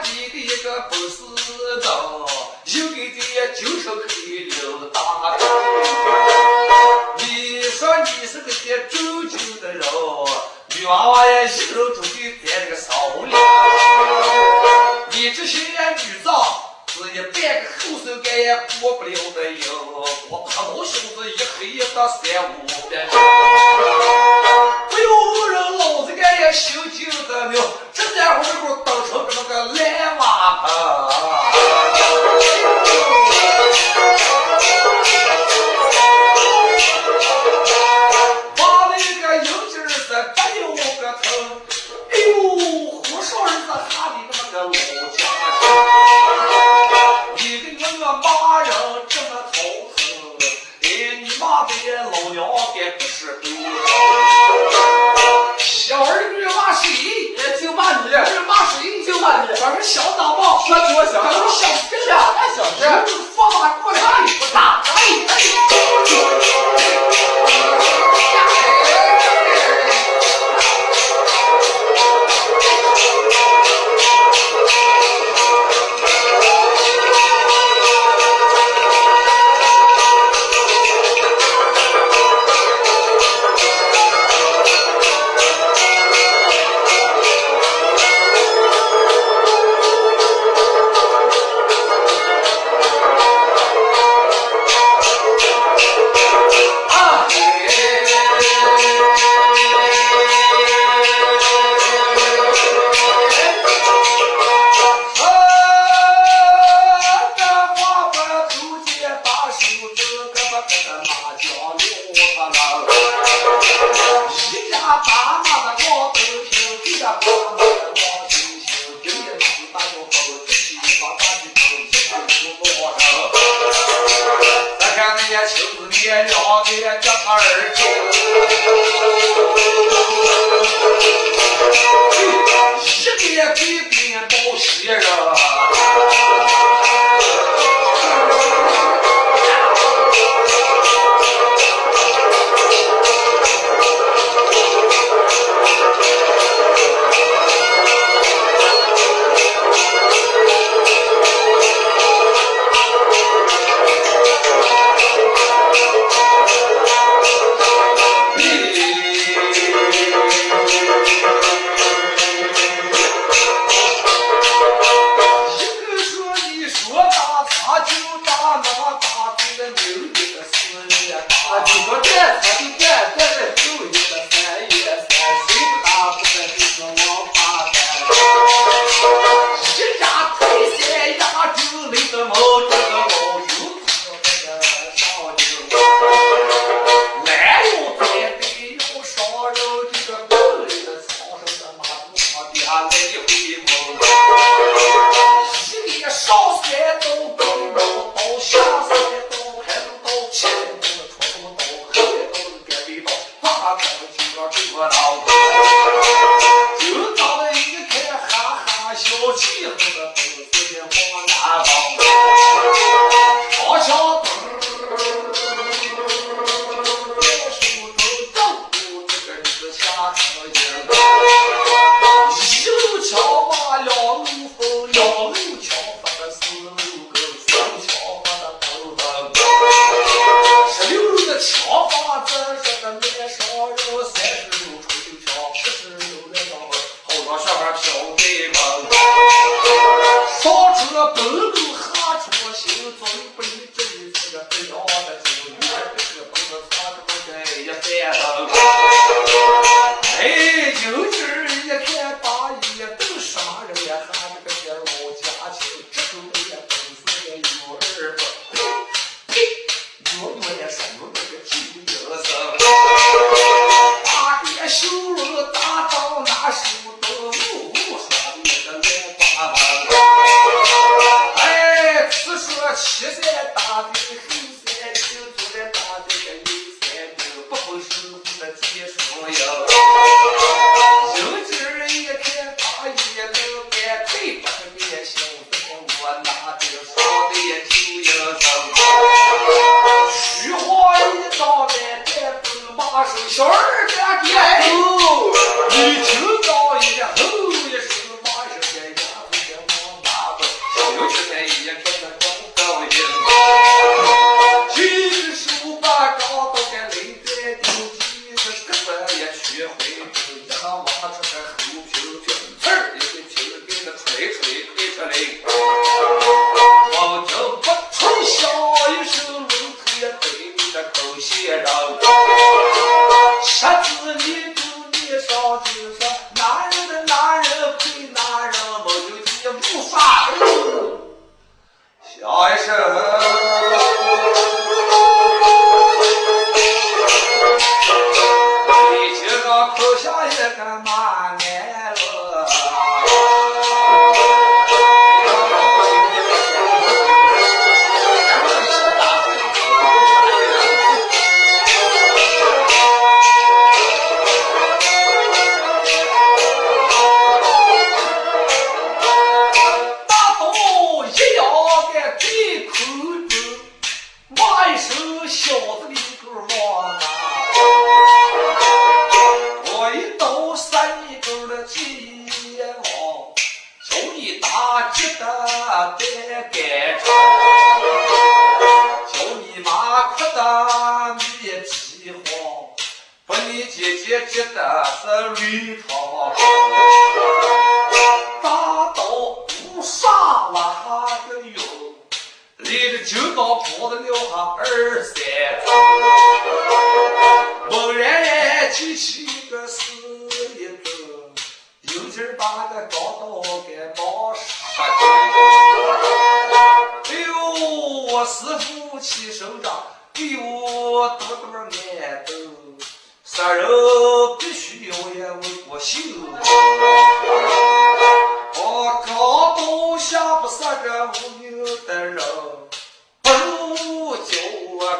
[0.00, 1.16] 几的一个不是
[1.82, 2.26] 走，
[2.64, 3.20] 有的的
[3.54, 5.00] 九说可以留大。
[7.18, 8.96] 你说你是个些煮
[9.60, 10.28] 的肉，
[10.76, 11.48] 女娃娃呀一
[11.94, 12.02] 头
[12.44, 12.92] 那个少
[13.24, 13.32] 林。
[15.10, 19.64] 你这些女造，是一半个后手也过不了的油。
[20.30, 22.92] 我和我兄弟一黑一到三五百。
[24.94, 27.60] 没有人老子俺也心惊胆战
[27.92, 30.70] 这家伙给我捣成这么个烂麻烦
[59.56, 62.78] 咱们小打帽，穿多小，咱们小事啊，太小事，
[63.34, 65.34] 放马过来，我打，哎哎。
[65.70, 65.73] 哎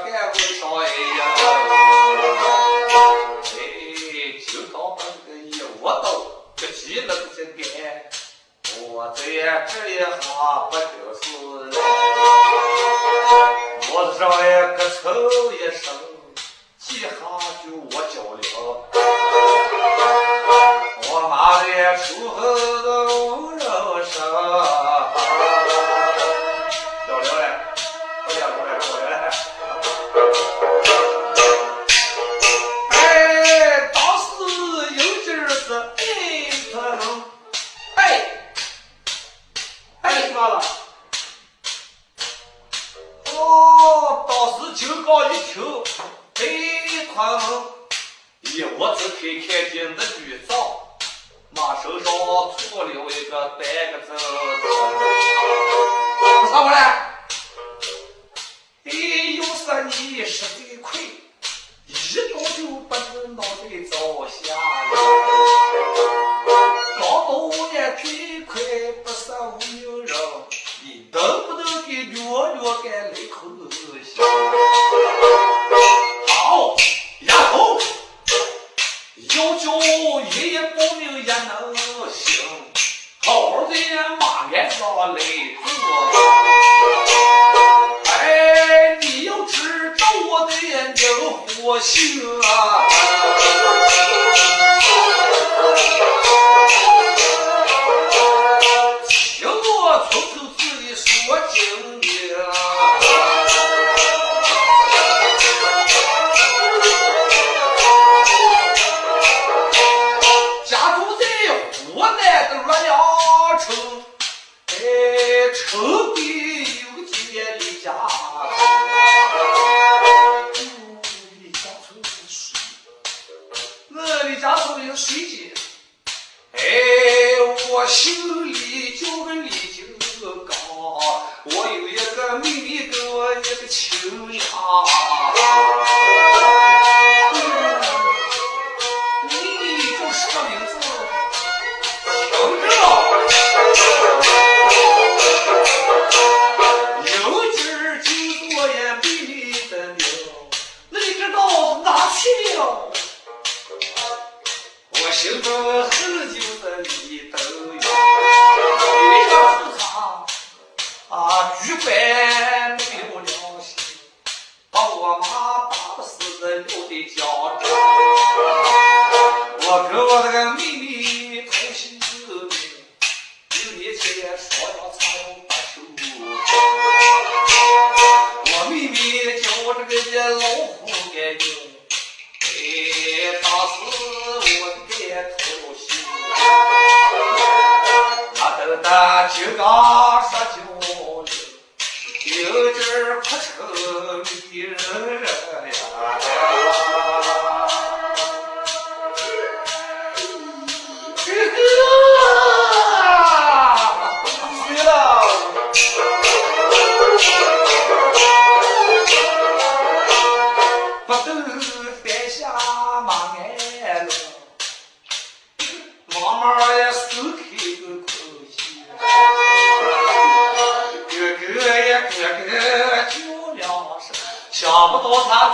[0.02, 1.20] 干部上哎呀，
[3.42, 3.56] 哎，
[4.46, 4.52] 就
[4.96, 5.00] 他
[5.44, 5.44] 一
[5.80, 6.06] 窝头，
[6.56, 7.62] 这几人真干，
[8.88, 9.22] 我在
[9.66, 10.84] 这里话不就
[11.20, 11.24] 是，
[13.92, 14.42] 我让一
[14.76, 15.04] 个臭。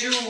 [0.01, 0.24] you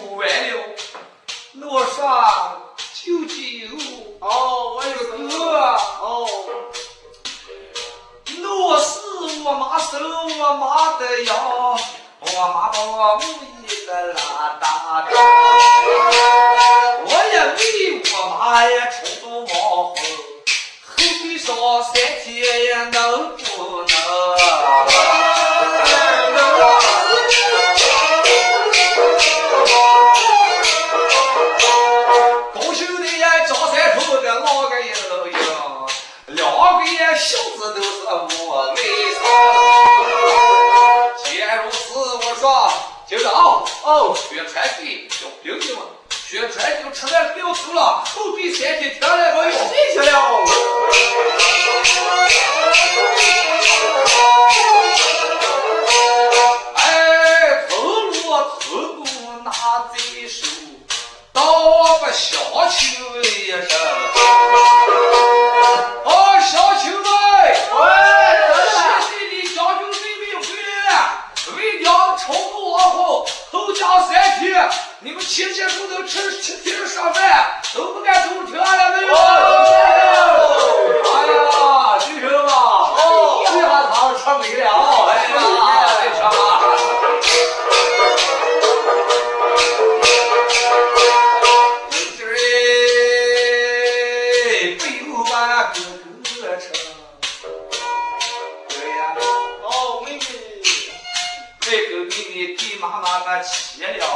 [103.06, 104.10] 那个七两重，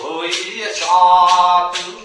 [0.00, 0.30] 红衣
[0.74, 1.97] 裳。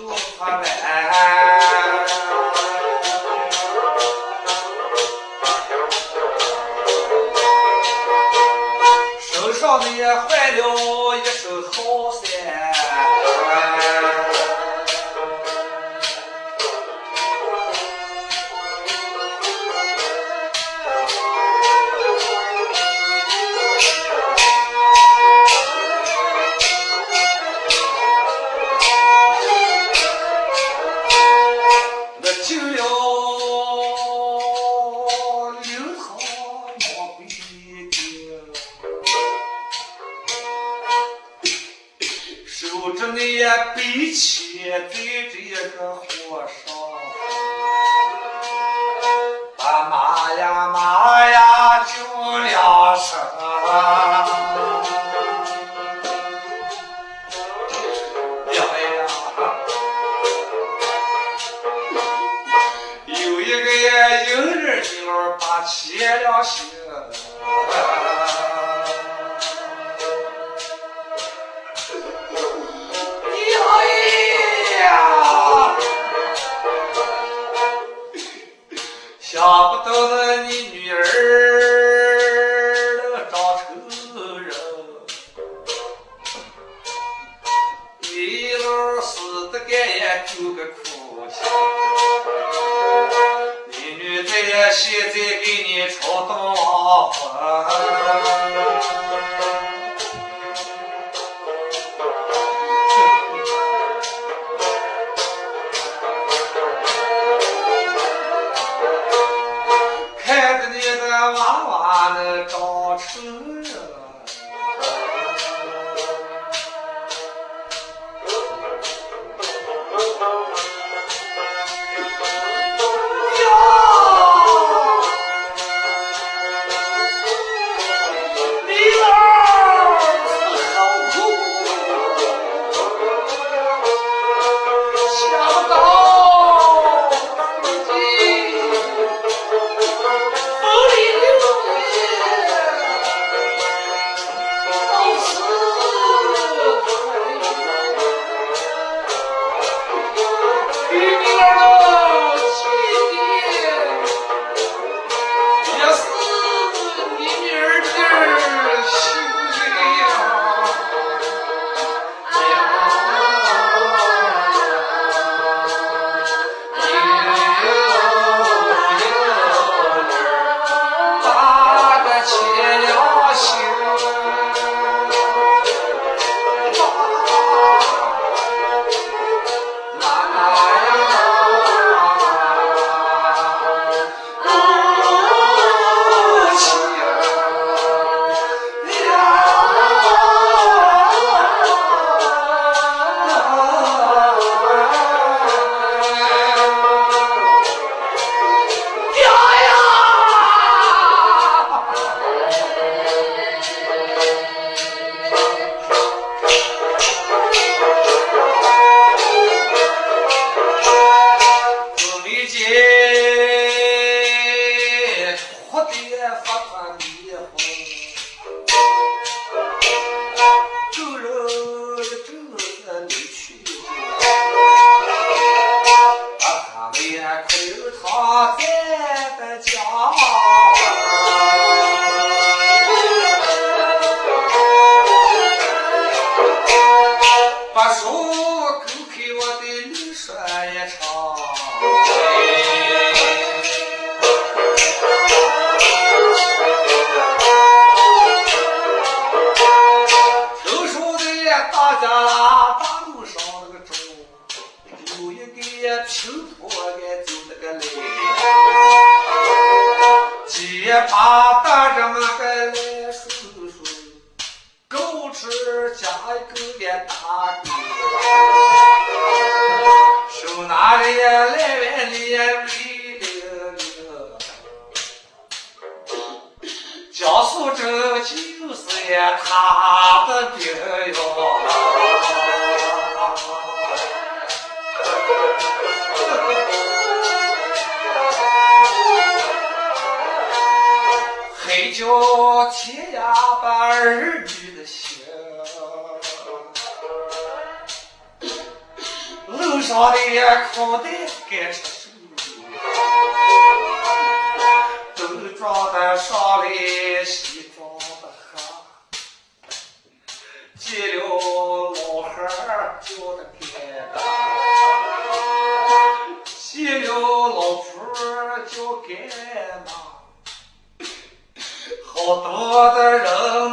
[322.75, 323.23] 我人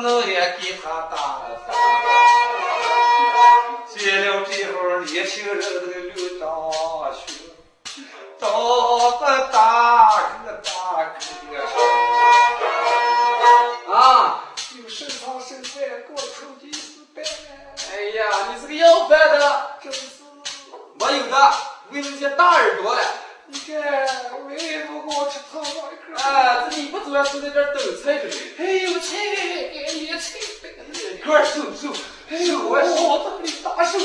[0.05, 1.45] 我也给他打了
[3.89, 5.63] 结了这会年轻人的
[6.15, 6.45] 刘长
[7.27, 7.51] 勋
[8.39, 8.47] 找
[9.13, 10.71] 个大哥大
[13.87, 14.45] 哥啊
[14.77, 15.71] 有身汤身菜
[16.07, 16.29] 过头
[16.61, 17.23] 就是呗
[17.93, 18.23] 哎呀
[18.53, 19.79] 你这个要饭的。
[19.83, 20.21] 真是。
[20.99, 21.53] 没有的
[21.91, 22.95] 为了些大耳朵
[23.77, 24.07] 哎
[24.45, 25.39] 我也不好吃
[26.23, 29.15] 啊你不走要吃在这等菜去哎呀我哎
[30.07, 30.29] 呀我去
[31.25, 33.99] 快手手手我手我里大手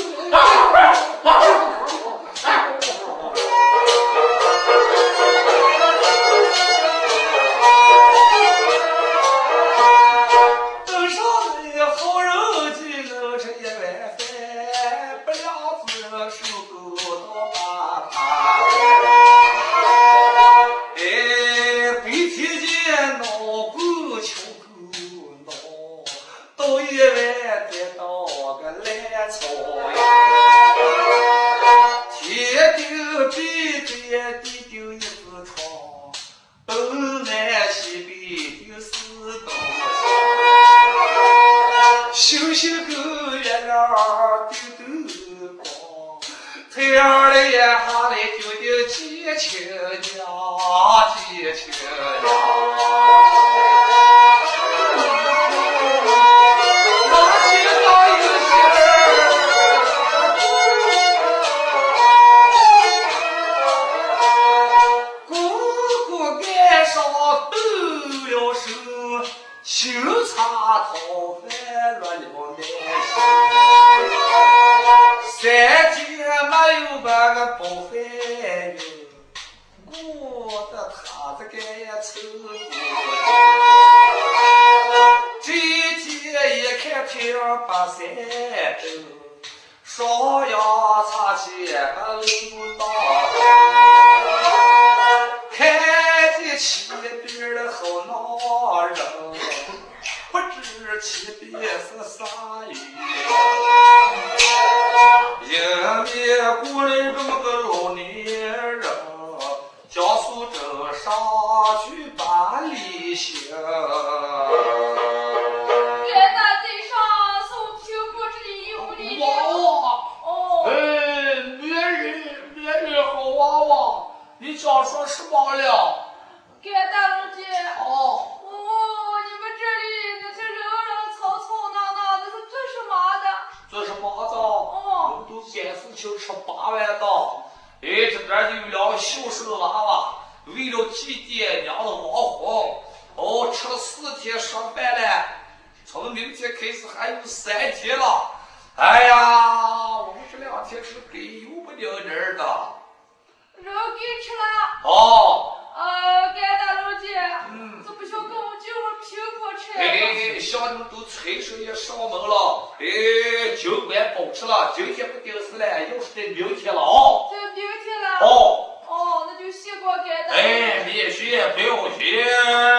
[171.16, 172.75] 学也不用学。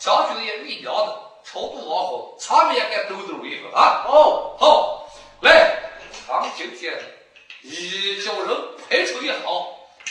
[0.00, 4.04] 嘛，将军也没聊的，超度往后，咱们也该兜兜一个啊。
[4.08, 5.06] 哦，好，
[5.42, 5.76] 来，
[6.26, 6.98] 咱们今天
[7.62, 8.48] 一叫人
[8.88, 9.38] 排成一行，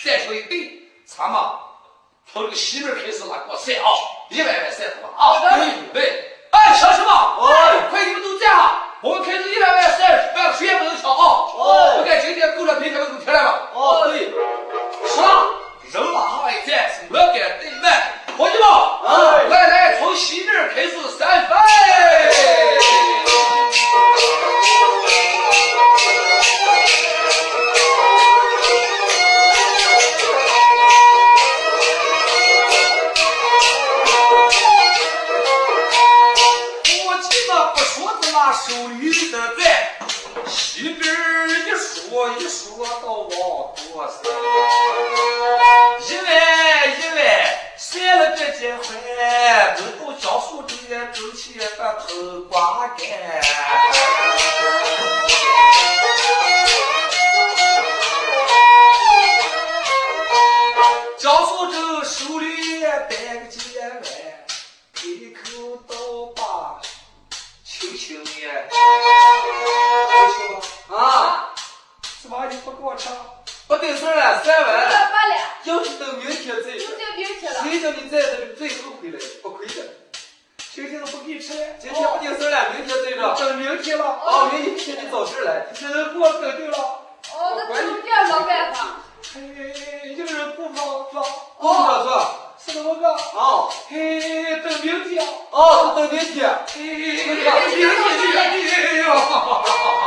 [0.04, 1.42] 站成一队，咱们
[2.32, 3.90] 从这个西边开始拉过塞啊，
[4.30, 5.42] 一万万赛头啊。
[5.42, 11.18] 对对，哎，抢什么，哎快你们都站好，我们开始一百万塞，不要谁也不能抢啊。
[11.18, 13.70] 哦我看今天够了，明天都出来了。
[13.74, 14.32] 哦，对。
[15.08, 15.46] 是吧？
[15.92, 18.66] 人马上一站，我敢对外，伙计们，
[19.04, 21.54] 哎来来，从西边开始散飞。
[36.86, 40.00] 伙计们不说的那手里的债，
[40.48, 41.14] 西边
[41.50, 43.30] 一说一说到往
[43.76, 44.18] 多山，
[50.20, 53.00] 江苏这也走起把头瓜干。
[61.18, 64.02] 江苏州手里摆个几万，
[64.94, 65.02] 开
[65.42, 65.94] 口刀
[66.36, 66.82] 把
[67.64, 68.76] 轻轻的，不
[70.36, 70.38] 行
[70.90, 70.98] 吧？
[70.98, 71.54] 啊，
[72.22, 73.16] 怎么你不给我唱？
[73.68, 74.90] 不对事了，三怎么万。
[74.90, 75.36] 办了？
[75.66, 76.72] 要是等明天再，
[77.62, 79.74] 谁叫你在这里最后回来，不亏的。
[80.72, 83.36] 今天都不给吃了，今天不给事儿了，明天再着。
[83.36, 84.06] 等明天了。
[84.24, 85.66] 哦，明天你早事来。
[85.74, 86.78] 这人给我等定了。
[86.78, 88.78] 哦，那中间没办法。
[89.34, 89.40] 嘿，
[90.16, 91.26] 有人不好做，
[91.60, 92.36] 不好做。
[92.64, 93.08] 是怎么个？
[93.08, 95.28] 哦嘿，等明天。
[95.50, 96.50] 哦，等明天。
[96.68, 97.36] 嘿，明天
[98.54, 99.08] 明天哟。
[99.16, 99.99] 那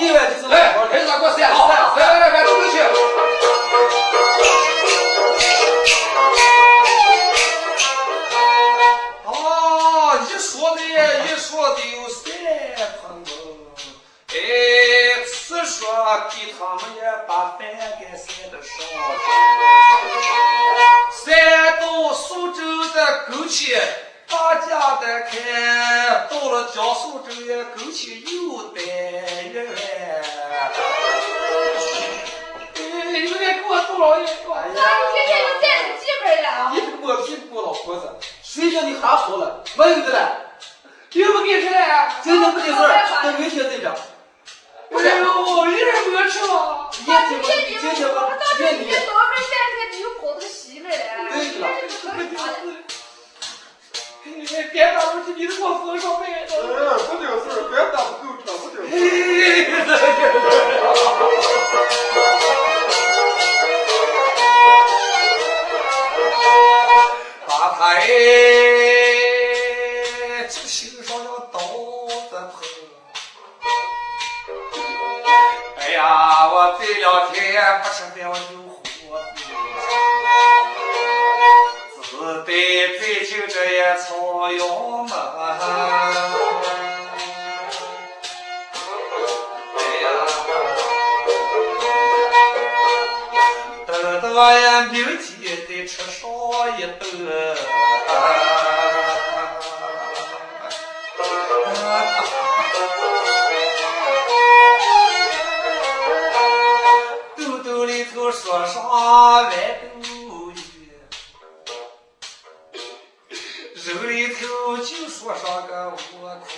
[0.00, 1.81] 地面就是来，开始咱给我散啊！
[39.88, 40.18] 有的了，
[41.12, 42.08] 又不给吃了。
[42.22, 43.94] 今天不的事儿，等明天再讲。
[43.94, 47.76] 哎呦，一人没吃我今天今天你
[48.06, 50.88] 们，我到这里面多没三天，你又跑这个西来
[51.24, 51.30] 了。
[51.32, 51.64] 对了。
[54.72, 58.14] 别耽误你的我不顶事别耽误
[58.44, 58.78] 够车，不顶
[67.46, 67.80] 大太
[76.02, 77.38] 呀，我这两天
[77.80, 78.74] 不吃饭我就火
[82.02, 82.10] 只
[82.44, 82.50] 得
[82.98, 84.60] 最近这些草药
[85.04, 85.12] 嘛。
[89.78, 90.04] 哎呀，
[93.86, 93.90] 等
[94.20, 95.30] 到呀明天
[95.68, 96.20] 得吃上
[96.78, 97.06] 一顿。
[101.94, 102.41] 兜
[108.42, 109.54] 说上万斗
[110.50, 110.52] 鱼，
[113.76, 115.94] 肉里头就说上个窝
[116.40, 116.48] 裤，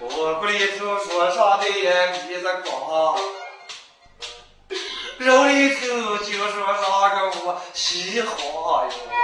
[0.00, 3.18] 窝裤里头说上的米子光，
[5.18, 6.80] 肉里头就说上
[7.10, 9.15] 个我稀好哟。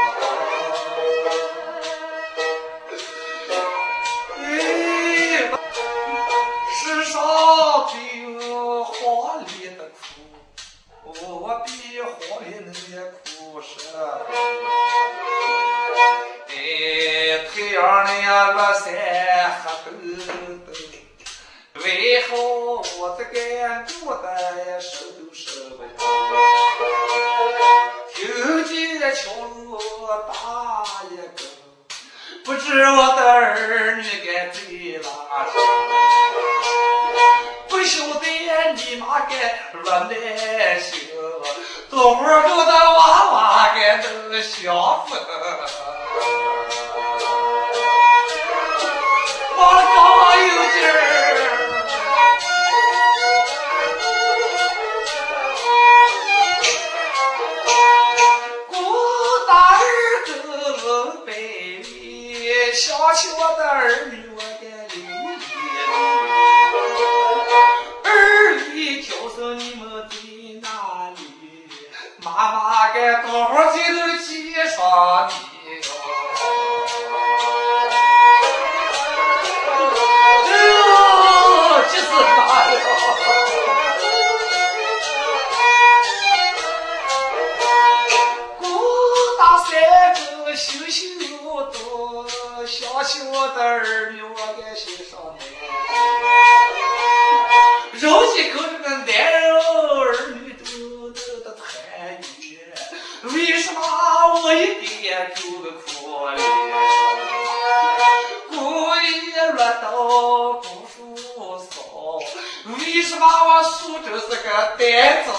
[113.95, 115.30] 我就是个呆子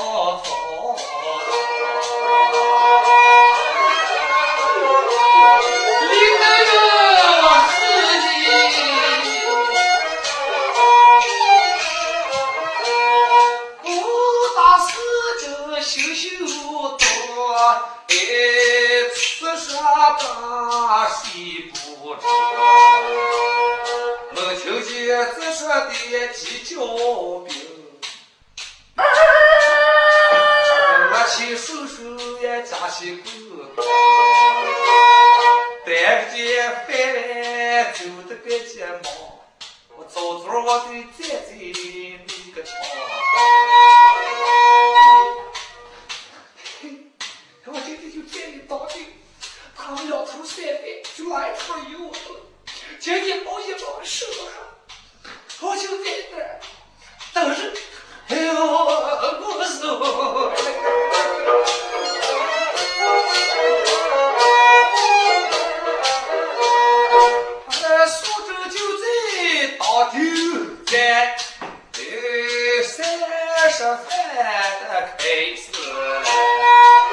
[75.17, 75.24] 开
[75.55, 75.61] 始。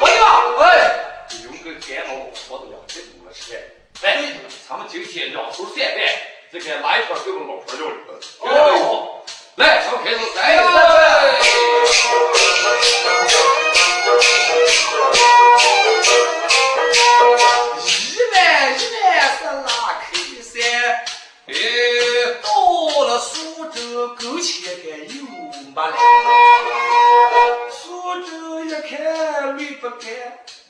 [0.00, 0.18] 我讲，
[0.60, 0.64] 哎，
[1.44, 1.66] 用个
[2.48, 3.60] 我都要这么吃饭。
[4.02, 4.06] 来，
[4.68, 5.98] 咱们今天两头三饭，
[6.52, 7.88] 这个来一块给我们老。
[8.40, 9.22] 哦，
[9.56, 10.18] 来，咱们开始。
[10.36, 10.62] 来呀！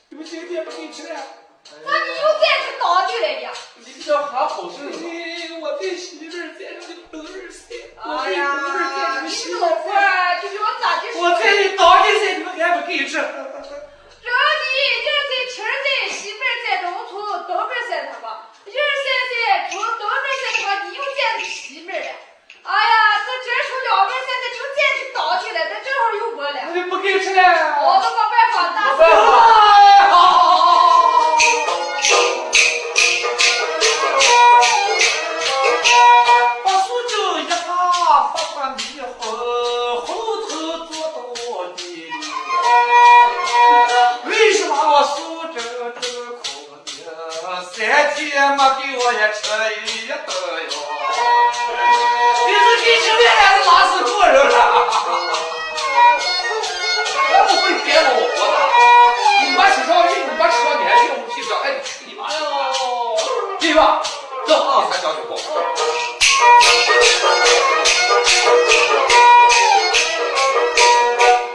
[0.09, 1.20] 你们今天不给吃了？
[1.84, 3.53] 那你又再去当地来呀？
[3.76, 4.91] 你这好事
[5.61, 7.74] 我对媳妇儿在这里等儿噻，
[8.05, 9.28] 我哎对媳妇儿在这呀，你
[9.61, 9.86] 老婆
[10.43, 11.22] 就是我咋的说？
[11.22, 13.16] 我在你当地噻，你们还不给吃？
[13.16, 13.24] 人
[15.05, 15.09] 在
[15.84, 18.51] 在，媳妇儿在农村，东边在他吧？
[18.64, 18.78] 人现
[19.30, 21.03] 在从东边在他吧，你又
[22.01, 22.30] 了。
[22.70, 22.94] 哎呀，
[23.26, 26.56] 这这出两边现在就再去当地了，这正好又过了。
[26.72, 27.42] 你不给吃了？
[27.82, 31.34] 我都没办法，大没办法哎，好好好好
[36.64, 37.56] 把苏州一打，
[38.32, 38.78] 发发迷
[39.18, 39.20] 糊，
[40.02, 40.08] 后
[40.42, 40.48] 头
[40.86, 41.16] 做到
[41.76, 41.80] 底。
[44.26, 45.18] 为什么我苏
[45.48, 45.58] 州
[46.00, 46.42] 这个苦
[46.84, 46.94] 的，
[47.72, 47.74] 三
[48.14, 49.42] 天没给我也吃
[49.86, 50.14] 一顿
[53.70, 54.54] 吃面还是拉屎过人了？
[57.32, 58.54] 我不会改老婆的，
[59.42, 62.20] 你没吃上鱼，你没吃上面，你我屁股，哎，你去你妈！
[63.60, 64.02] 对吧？
[64.46, 64.50] 走，
[64.82, 65.30] 第三条就过。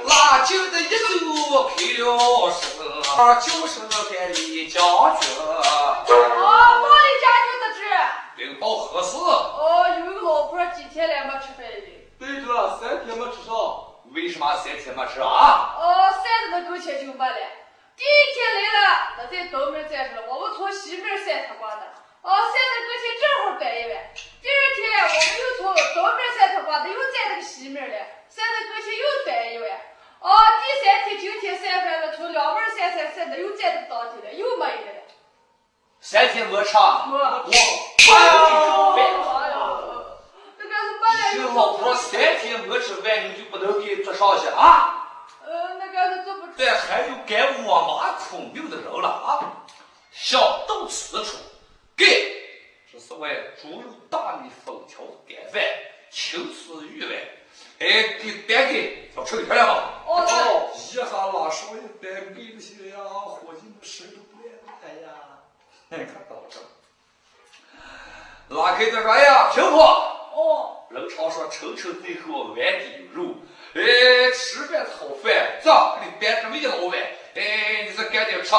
[0.05, 2.05] 拉酒的一走开了
[3.67, 4.81] 声，就是该李将
[5.19, 5.43] 军，哦，
[6.07, 7.79] 毛里家就在这。
[8.37, 9.17] 领导何事？
[9.17, 11.47] 哦，有一个老婆几天来没吃
[12.79, 13.53] 三天没吃上。
[14.13, 15.75] 为什么三天没吃啊？
[15.79, 17.37] 哦，晒着那狗钱就没了。
[17.97, 21.81] 第一天来了，那在东门站着了，我们从西门晒他瓜的。
[22.21, 23.93] 哦，晒那狗钱正好摆一碗。
[24.41, 27.97] 第二天我们又从东门晒他瓜的，又在那个西门了，
[28.29, 29.65] 晒那狗钱又摆一碗。
[30.19, 30.29] 哦，
[30.61, 35.01] 第三天今天晒饭了，从两门晒晒晒的，又在那当地了，又没一个了。
[35.99, 36.77] 三天没吃。
[36.77, 36.81] 我
[38.07, 38.13] 哎
[39.17, 39.34] 我
[41.35, 45.01] 你老婆三天没吃饭，你就不能给做上去啊？
[45.43, 46.53] 呃，那个是做不出。
[46.57, 49.63] 这还有该我妈孔明的人了啊！
[50.11, 51.37] 想到此处，
[51.97, 52.05] 给
[52.91, 55.61] 这是为猪肉大米粉条干饭，
[56.09, 57.11] 青丝鱼丸，
[57.79, 60.03] 哎，给单给小吃给漂亮吧。
[60.07, 65.09] 哦，那一下拉上一单给那些呀，伙计们谁都不愿来呀。
[65.89, 66.59] 哎，看到这，
[68.55, 70.14] 拉开这说，哎呀，平婆。
[70.35, 73.35] 哦，人常说抽抽最后碗底有肉，
[73.73, 73.81] 哎，
[74.31, 75.31] 吃饭好饭，
[75.63, 75.71] 这
[76.01, 76.99] 给你端这么一老碗，
[77.35, 78.53] 哎，你再赶紧吃，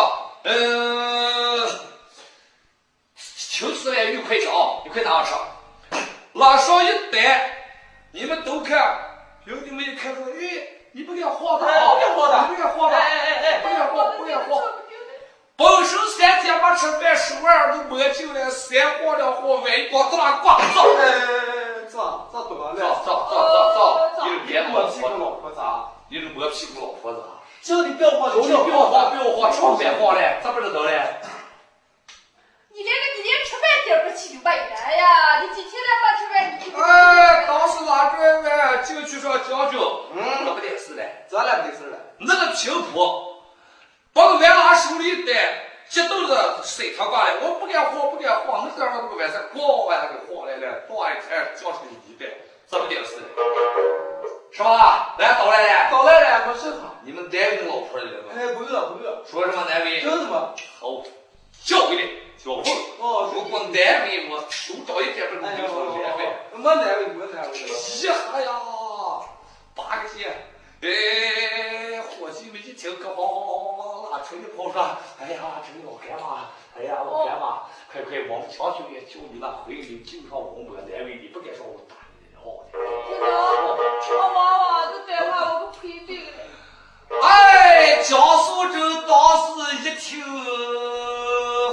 [0.45, 1.69] 嗯，
[3.15, 5.39] 青丝碗鱼快吃啊，你快拿上
[5.91, 5.99] 吃，
[6.33, 7.51] 拉上一单，
[8.13, 8.99] 你们都看，
[9.47, 14.63] 兄弟们一看说，哎，你不敢晃的啊，不敢晃的你不敢晃的，哎哎哎不敢晃，不敢晃。
[14.63, 14.73] 晃。
[15.59, 20.97] 本身三天没吃饭，手腕都没劲了，三晃两晃，碗光子拉挂走。
[21.87, 22.75] 哎，咋咋多走了？
[23.05, 25.89] 走走走走，你是别老我屁老婆咋？
[26.09, 27.39] 你是磨屁股老婆子啊！
[27.63, 31.21] 叫你不要慌，叫你不要慌，不要慌，超别慌嘞，咋不知道嘞？
[32.71, 35.41] 你连个你连吃饭点不起就没人呀！
[35.43, 39.81] 你几天来没吃饭，你就哎，当时拉着碗进去上将军，
[40.13, 41.25] 嗯可不得事嘞。
[41.29, 41.97] 咱俩没事了。
[42.19, 43.43] 那个平铺
[44.13, 52.27] 把个碗拿手里带，激动的塞他过来，我不敢晃，不敢晃，那个那个碗才咣一下给晃来了，咣一看叫出一袋，
[52.69, 53.23] 这么点事嘞，
[54.53, 55.15] 是吧？
[55.19, 56.95] 来倒来了，早来了，没事哈。
[57.03, 58.33] 你们单位的老婆来了吗？
[58.37, 60.01] 哎，不饿不饿，说什么单位？
[60.01, 60.55] 凭什么？
[60.81, 61.03] 好，
[61.65, 62.03] 教会的
[62.45, 62.71] 教会。
[62.99, 66.25] 哦，如果单位我手找一点不就说单位。
[66.25, 67.59] 呦，没难为，没难为。
[67.59, 68.11] 一下
[68.41, 68.61] 呀，
[69.77, 70.35] 八个钱，
[70.87, 74.81] 哎，伙计们一听，可往往往往往拉出去跑说，
[75.19, 76.47] 哎呀，这个老干妈，
[76.79, 82.79] 哎呀，老干妈，快快，我们强兄也救你了，回去就上我们单位，你不该说我打你的好的。
[83.03, 83.25] 听着，
[84.17, 86.31] 我娃娃这电话我不亏病了。
[87.21, 88.79] 哎，江苏州
[89.09, 89.11] 当
[89.43, 89.47] 时
[89.83, 90.23] 一听，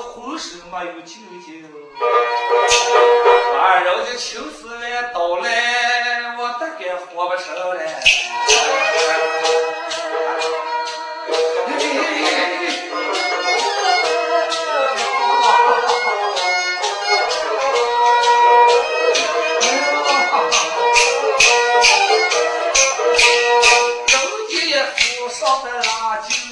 [0.01, 1.69] 浑身没有劲劲，
[3.53, 7.77] 把人家青丝来倒来，我大概活不成了。
[7.79, 7.85] 哎
[24.07, 26.42] 人家府上的辣椒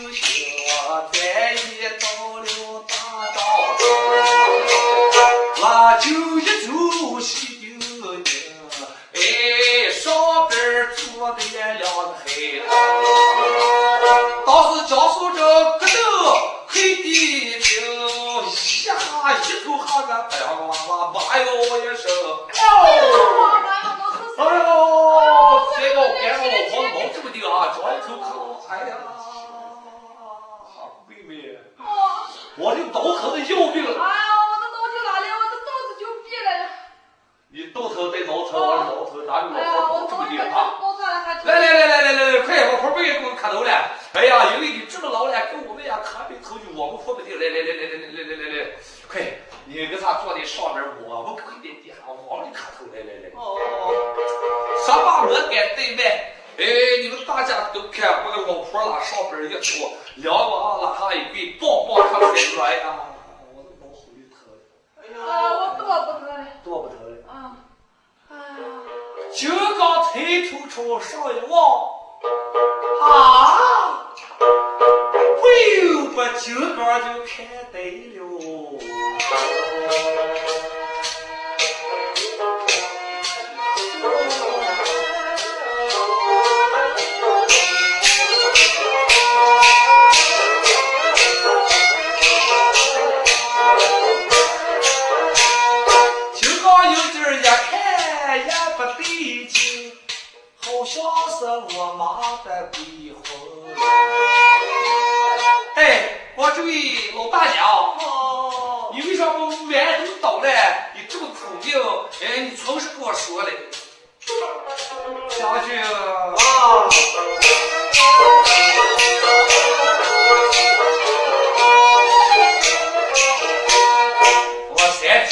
[12.42, 13.01] Shield.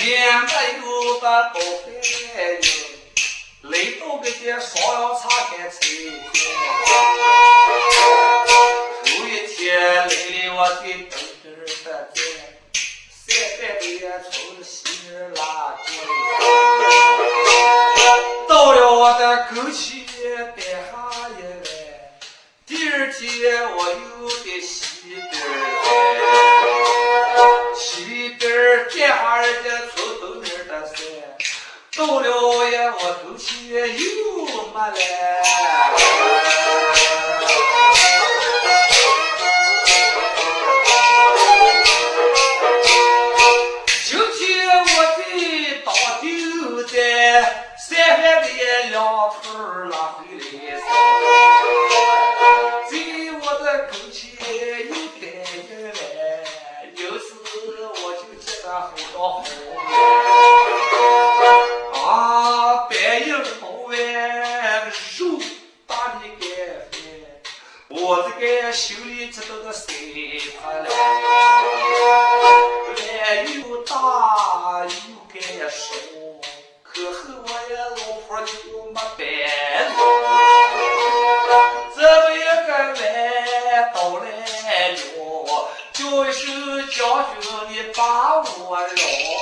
[0.10, 0.52] 两个
[0.82, 1.88] 有不不配
[2.56, 2.68] 哟，
[3.70, 5.78] 雷多个爹少要擦看菜。
[9.06, 10.10] 头一天来了，
[10.56, 12.18] 我的东边儿发站，
[13.12, 13.22] 三
[13.62, 13.62] 百
[14.32, 14.34] 从
[14.64, 14.74] 西
[15.08, 15.42] 边拉
[15.86, 15.88] 住，
[18.48, 19.78] 到了我的沟渠
[20.56, 20.58] 边
[20.92, 21.70] 下一来，
[22.66, 23.22] 第二天
[23.76, 24.74] 我又在西
[25.14, 25.48] 边儿，
[27.76, 28.98] 西边儿站
[29.44, 29.70] 人家。
[32.00, 33.78] 走了呀，我东西又
[34.74, 36.49] 没了。
[89.02, 89.39] no.